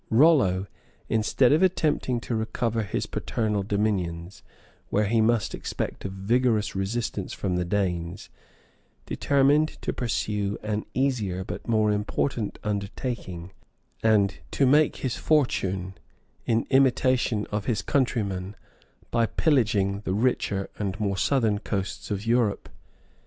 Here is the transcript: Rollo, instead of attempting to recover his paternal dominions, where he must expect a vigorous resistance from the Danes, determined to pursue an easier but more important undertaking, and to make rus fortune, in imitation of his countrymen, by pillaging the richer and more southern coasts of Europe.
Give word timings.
Rollo, 0.09 0.65
instead 1.09 1.51
of 1.53 1.61
attempting 1.61 2.19
to 2.21 2.35
recover 2.35 2.81
his 2.81 3.05
paternal 3.05 3.61
dominions, 3.61 4.41
where 4.89 5.05
he 5.05 5.21
must 5.21 5.53
expect 5.53 6.03
a 6.05 6.09
vigorous 6.09 6.75
resistance 6.75 7.33
from 7.33 7.55
the 7.55 7.63
Danes, 7.65 8.29
determined 9.05 9.79
to 9.83 9.93
pursue 9.93 10.57
an 10.63 10.85
easier 10.95 11.43
but 11.43 11.67
more 11.67 11.91
important 11.91 12.57
undertaking, 12.63 13.51
and 14.01 14.39
to 14.49 14.65
make 14.65 15.01
rus 15.03 15.17
fortune, 15.17 15.93
in 16.47 16.65
imitation 16.71 17.45
of 17.51 17.65
his 17.65 17.83
countrymen, 17.83 18.55
by 19.11 19.27
pillaging 19.27 19.99
the 19.99 20.15
richer 20.15 20.67
and 20.79 20.99
more 20.99 21.15
southern 21.15 21.59
coasts 21.59 22.09
of 22.09 22.25
Europe. 22.25 22.69